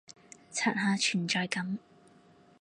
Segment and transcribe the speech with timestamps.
[0.51, 1.77] 刷下存在感